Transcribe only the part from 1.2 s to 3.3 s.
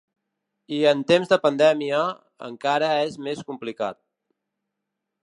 de pandèmia, encara és